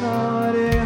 [0.00, 0.77] not it.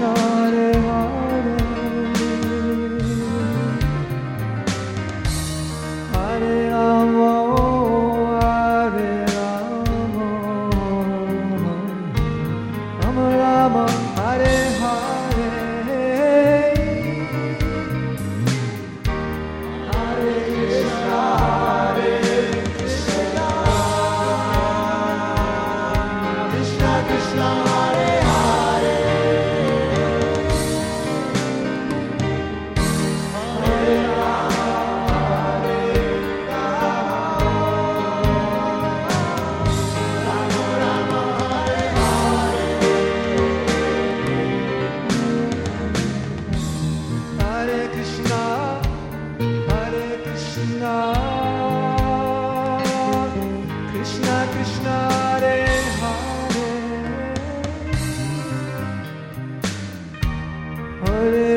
[0.00, 0.39] know.
[61.20, 61.49] Hare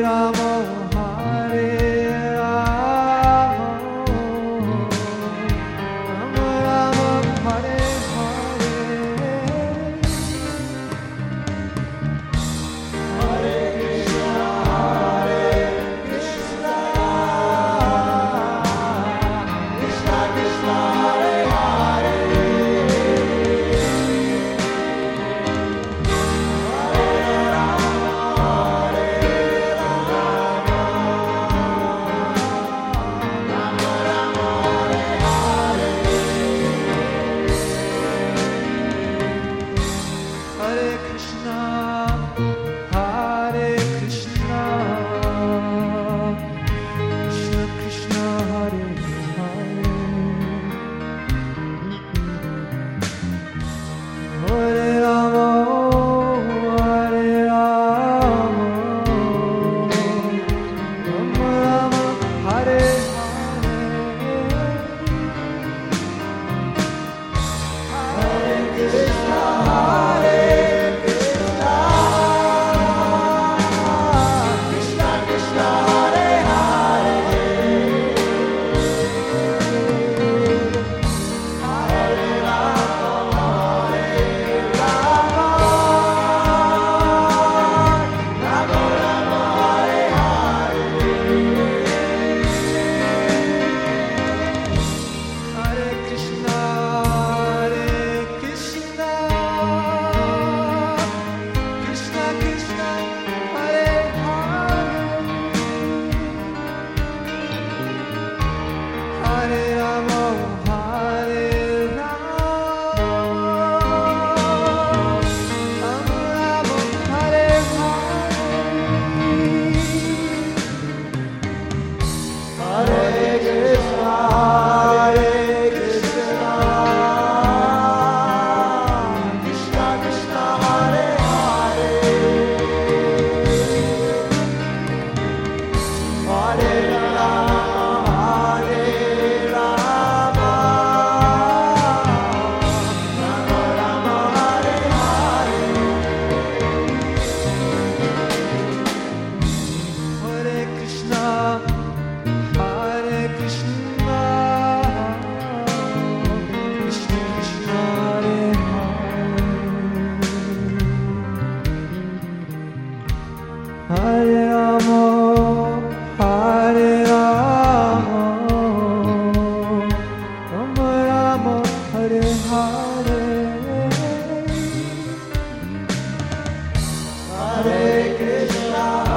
[177.54, 179.13] Hare Krishna.